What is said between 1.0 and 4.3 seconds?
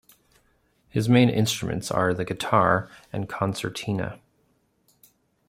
main instruments are the guitar and concertina.